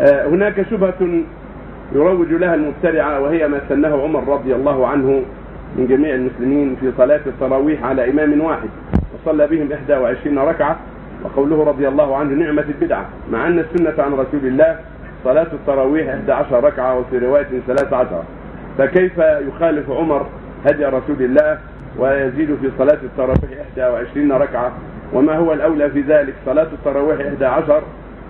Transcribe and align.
آه، 0.00 0.28
هناك 0.28 0.66
شبهة 0.70 1.22
يروج 1.92 2.32
لها 2.32 2.54
المبتدعة 2.54 3.20
وهي 3.20 3.48
ما 3.48 3.60
سنه 3.68 4.02
عمر 4.02 4.28
رضي 4.28 4.54
الله 4.54 4.86
عنه 4.86 5.22
من 5.76 5.86
جميع 5.86 6.14
المسلمين 6.14 6.76
في 6.80 6.92
صلاة 6.98 7.20
التراويح 7.26 7.84
على 7.84 8.10
إمام 8.10 8.40
واحد 8.40 8.68
وصلى 9.14 9.46
بهم 9.46 9.68
21 9.70 10.38
ركعة 10.38 10.76
وقوله 11.24 11.64
رضي 11.64 11.88
الله 11.88 12.16
عنه 12.16 12.34
نعمة 12.44 12.64
البدعة 12.68 13.06
مع 13.32 13.46
أن 13.46 13.58
السنة 13.58 14.04
عن 14.04 14.12
رسول 14.12 14.40
الله 14.44 14.78
صلاة 15.24 15.46
التراويح 15.52 16.08
11 16.08 16.64
ركعة 16.64 16.98
وفي 16.98 17.18
رواية 17.18 17.46
13 17.66 18.22
فكيف 18.78 19.18
يخالف 19.18 19.90
عمر 19.90 20.26
هدي 20.66 20.84
رسول 20.84 21.16
الله 21.20 21.58
ويزيد 21.98 22.56
في 22.62 22.70
صلاة 22.78 22.98
التراويح 23.02 23.60
21 23.76 24.32
ركعة؟ 24.32 24.72
وما 25.12 25.36
هو 25.36 25.52
الأولى 25.52 25.90
في 25.90 26.00
ذلك؟ 26.00 26.34
صلاة 26.46 26.68
التراويح 26.72 27.20
11 27.20 27.82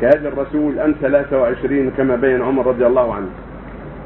كهدي 0.00 0.28
الرسول 0.28 0.78
أم 0.78 0.94
23 1.00 1.90
كما 1.96 2.16
بين 2.16 2.42
عمر 2.42 2.66
رضي 2.66 2.86
الله 2.86 3.14
عنه. 3.14 3.26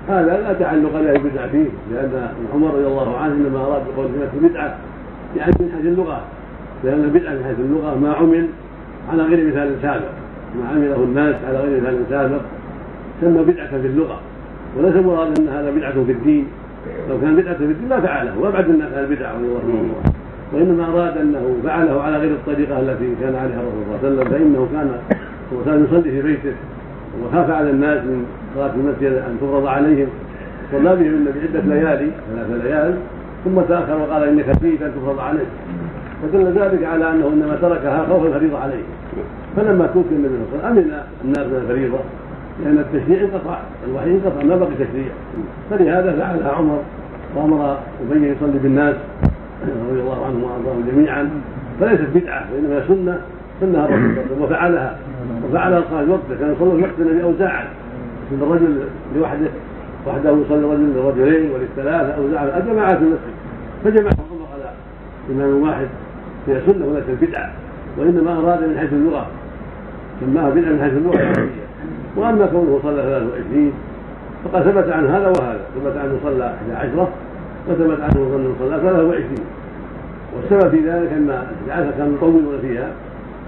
هذا 0.08 0.40
لا 0.40 0.52
تعلق 0.52 1.00
له 1.00 1.12
البدعة 1.12 1.48
فيه 1.48 1.66
لأن 1.92 2.28
عمر 2.54 2.74
رضي 2.74 2.86
الله 2.86 3.16
عنه 3.16 3.34
إنما 3.34 3.58
أراد 3.58 3.82
بقول 3.94 4.06
كلمة 4.06 4.48
بدعة 4.48 4.76
يعني 5.36 5.52
من 5.60 5.72
حيث 5.76 5.86
اللغة 5.86 6.20
لأن 6.84 7.04
البدعة 7.04 7.32
من 7.32 7.44
حيث 7.44 7.58
اللغة 7.58 7.98
ما 7.98 8.12
عمل 8.12 8.46
على 9.12 9.22
غير 9.22 9.46
مثال 9.46 9.76
سابق 9.82 10.10
ما 10.60 10.68
عمله 10.68 10.96
الناس 10.96 11.34
على 11.48 11.58
غير 11.58 11.80
مثال 11.80 11.98
سابق 12.10 12.40
سمى 13.20 13.42
بدعة 13.42 13.68
في 13.68 13.86
اللغة. 13.86 14.20
وليس 14.78 14.96
مراد 14.96 15.38
أن 15.38 15.48
هذا 15.48 15.70
بدعة 15.70 15.92
في 15.92 16.12
الدين. 16.12 16.46
لو 17.10 17.20
كان 17.20 17.36
بدعة 17.36 17.54
في 17.54 17.64
الدين 17.64 17.88
ما 17.88 18.00
فعله 18.00 18.38
وابعد 18.38 18.68
الناس 18.68 18.92
عن 18.92 19.04
البدعة 19.04 19.32
رضي 19.32 19.44
الله 19.44 19.60
عنه. 19.64 19.94
وإنما 20.52 20.86
أراد 20.86 21.18
أنه 21.18 21.56
فعله 21.64 22.02
على 22.02 22.16
غير 22.16 22.30
الطريقة 22.30 22.80
التي 22.80 23.14
كان 23.20 23.34
عليها 23.34 23.60
الرسول 23.60 24.00
صلى 24.00 24.08
الله 24.08 24.24
عليه 24.24 24.30
وسلم 24.30 24.30
فإنه 24.30 24.68
كان 24.72 24.90
وكان 25.52 25.84
يصلي 25.84 26.10
في 26.10 26.22
بيته 26.22 26.52
وخاف 27.22 27.50
على 27.50 27.70
الناس 27.70 27.98
من 27.98 28.26
صلاة 28.54 28.70
المسجد 28.74 29.12
أن 29.12 29.36
تفرض 29.40 29.66
عليهم. 29.66 30.08
صلى 30.72 30.96
بهم 30.96 31.14
النبي 31.14 31.40
عدة 31.40 31.60
ليالي 31.60 32.10
ثلاث 32.34 32.64
ليال 32.64 32.94
ثم 33.44 33.60
تأخر 33.60 33.98
وقال 34.00 34.22
إني 34.22 34.42
خشيت 34.42 34.82
أن 34.82 34.92
تفرض 34.96 35.18
عليك. 35.18 35.46
فدل 36.22 36.44
ذلك 36.44 36.84
على 36.84 37.10
أنه 37.10 37.28
إنما 37.28 37.58
تركها 37.62 38.06
خوف 38.06 38.26
الفريضة 38.26 38.58
عليه. 38.58 38.82
فلما 39.56 39.86
توفي 39.86 40.14
النبي 40.14 40.28
صلى 40.28 40.58
الله 40.58 40.66
عليه 40.66 40.80
وسلم 40.80 40.92
أمن 40.94 41.02
الناس 41.24 41.46
من 41.46 41.56
الفريضة 41.62 41.98
لأن 42.64 42.78
التشريع 42.78 43.20
انقطع 43.24 43.58
الوحي 43.88 44.10
انقطع 44.10 44.44
ما 44.44 44.56
بقي 44.56 44.74
تشريع. 44.74 45.12
فلهذا 45.70 46.12
فعلها 46.18 46.52
عمر 46.52 46.78
وأمر 47.36 47.78
أبي 48.10 48.26
يصلي 48.26 48.58
بالناس 48.62 48.94
رضي 49.90 50.00
الله 50.00 50.26
عنهم 50.26 50.42
وأرضاهم 50.42 50.84
جميعا. 50.92 51.30
فليست 51.80 52.08
بدعة 52.14 52.44
وإنما 52.54 52.84
سنة. 52.88 53.18
سنها 53.60 53.84
الرسول 53.84 54.42
وفعلها. 54.42 54.98
وفعلها 55.48 55.82
صاحب 55.90 56.08
وقته 56.08 56.40
كان 56.40 56.52
يصلي 56.52 56.72
الوقت 56.72 56.98
الذي 56.98 57.22
أوزاعا 57.22 57.64
يصلي 58.32 58.46
الرجل 58.46 58.78
لوحده 59.16 59.50
وحده 60.06 60.30
يصلي 60.30 60.58
الرجل 60.58 60.92
للرجلين 60.96 61.50
وللثلاثة 61.50 62.14
أوزاعا 62.14 62.58
الجماعات 62.58 62.98
في 62.98 63.04
المسجد. 63.04 63.34
فجمعهم 63.84 64.26
الله 64.32 64.48
على 64.54 64.70
إمام 65.30 65.62
واحد 65.62 65.86
هي 66.48 66.60
سنة 66.66 66.86
وليست 66.86 67.24
بدعة 67.24 67.52
وإنما 67.98 68.32
أراد 68.38 68.68
من 68.68 68.78
حيث 68.78 68.92
اللغة. 68.92 69.26
سماها 70.20 70.50
بدعة 70.50 70.70
من 70.70 70.80
حيث 70.82 70.92
العربية. 70.92 71.64
وأما 72.16 72.46
كونه 72.46 72.80
صلى 72.82 73.02
23 73.02 73.72
فقد 74.44 74.62
ثبت 74.62 74.92
عن 74.92 75.06
هذا 75.06 75.28
وهذا. 75.28 75.60
ثبت 75.74 75.96
عنه 75.96 76.18
صلى 76.24 76.54
11 76.76 77.08
وثبت 77.68 78.00
عنه 78.00 78.54
صلى 78.60 78.80
23 78.80 79.24
والسبب 80.36 80.70
في 80.70 80.76
ذلك 80.76 81.12
أن 81.12 81.46
العادة 81.66 81.90
كانوا 81.90 82.14
يطولون 82.14 82.58
فيها. 82.60 82.88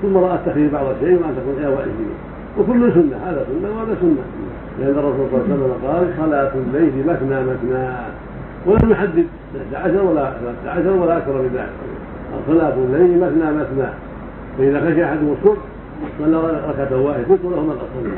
ثم 0.03 0.17
رأى 0.17 0.35
التخفيف 0.35 0.73
بعض 0.73 0.87
الشيء 0.87 1.15
وأن 1.15 1.35
تكون 1.37 1.55
21 1.65 2.15
وكل 2.59 2.93
سنة 2.95 3.17
هذا 3.27 3.47
سنة 3.49 3.69
وهذا 3.77 3.97
سنة. 4.01 4.25
لأن 4.81 4.99
الرسول 4.99 5.27
صلى 5.31 5.41
الله 5.41 5.45
عليه 5.45 5.55
وسلم 5.55 5.73
قال 5.87 6.05
صلاة 6.19 6.53
الليل 6.55 7.07
مثنى 7.07 7.41
مثنى 7.41 7.89
ولم 8.67 8.91
يحدد 8.91 9.27
11 9.75 10.03
ولا 10.03 10.33
13 10.65 10.91
ولا 10.91 11.17
أكثر 11.19 11.33
من 11.33 11.51
ذلك. 11.55 11.77
صلاة 12.49 12.75
الليل 12.75 13.21
مثنى 13.21 13.53
مثنى 13.53 13.89
فإذا 14.59 14.91
خشي 14.91 15.05
أحدهم 15.05 15.37
الصبح 15.39 15.63
صلى 16.19 16.37
ركعة 16.69 17.03
واحدة 17.03 17.25
قلت 17.29 17.41
له 17.45 17.61
ما 17.67 17.73
قد 17.73 17.89
صلى 17.95 18.11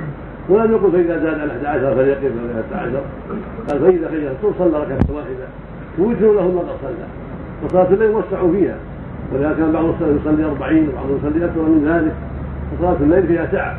ولم 0.49 0.73
يقل 0.73 0.93
فإذا 0.93 1.19
زاد 1.19 1.41
على 1.41 1.53
11 1.53 1.95
فليقف 1.95 2.23
على 2.23 2.89
11 2.89 3.01
قال 3.69 3.79
فإذا 3.81 4.09
خشي 4.09 4.29
الصبح 4.29 4.59
صلى 4.59 4.81
ركعة 4.83 5.17
واحدة. 5.17 5.47
وجدوا 5.99 6.35
له 6.35 6.49
ما 6.49 6.61
قد 6.61 6.77
صلى 6.83 7.07
وصلاة 7.65 7.95
الليل 7.95 8.11
وسعوا 8.11 8.53
فيها. 8.53 8.77
ولذلك 9.33 9.57
كان 9.57 9.73
بعض 9.73 9.85
الصلاة 9.85 10.11
يصلي 10.21 10.45
40 10.45 10.89
وبعضهم 10.89 11.19
يصلي 11.19 11.45
أكثر 11.45 11.63
من 11.63 11.85
ذلك. 11.89 12.15
وصلاة 12.79 12.97
الليل 13.01 13.27
فيها 13.27 13.49
سعة. 13.53 13.79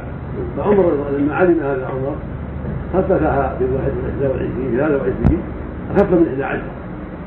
فعمر 0.57 0.91
لما 1.17 1.35
علم 1.35 1.59
هذا 1.63 1.85
عمر 1.85 2.15
خففها 2.93 3.55
في 3.59 3.65
21 3.65 4.71
في 4.71 4.77
23 4.77 5.41
أخف 5.95 6.11
من 6.11 6.27
11 6.41 6.61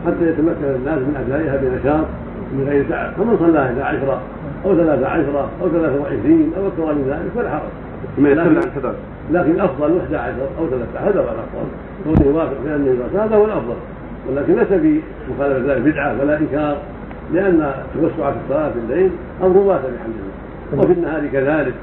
حتى 0.06 0.28
يتمكن 0.28 0.65
الناس 0.65 0.99
من 0.99 1.16
أدائها 1.27 1.56
بنشاط 1.56 2.06
من 2.53 2.66
غير 2.69 2.84
تعب 2.91 3.12
فمن 3.12 3.37
صلى 3.38 3.59
11 3.59 4.21
أو 4.65 4.75
13 4.75 5.49
أو 5.62 5.69
23 5.69 6.53
أو 6.59 6.66
أكثر 6.66 6.94
من 6.94 7.05
ذلك 7.09 7.32
فلا 7.34 7.50
حرج. 7.50 7.71
لكن, 8.19 8.55
لكن 9.31 9.50
الأفضل 9.50 9.99
11 9.99 10.34
أو 10.59 10.69
13 10.69 11.09
هذا 11.09 11.21
هو 11.21 11.25
الأفضل. 11.25 11.69
كونه 12.05 12.27
يوافق 12.27 12.56
في 12.65 12.75
أن 12.75 12.99
هذا 13.15 13.37
هو 13.37 13.44
الأفضل. 13.44 13.75
ولكن 14.31 14.53
ليس 14.53 14.69
في 14.69 15.00
مخالفة 15.31 15.75
ذلك 15.75 15.82
بدعة 15.82 16.21
ولا 16.21 16.38
إنكار. 16.38 16.77
لأن 17.33 17.60
التوسع 17.60 18.31
في 18.31 18.37
الصلاة 18.44 18.71
في 18.71 18.78
الليل 18.78 19.10
أمر 19.43 19.56
واسع 19.56 19.83
بحمد 19.83 20.15
الله 20.72 20.84
وفي 20.84 20.93
النهار 20.93 21.27
كذلك. 21.27 21.75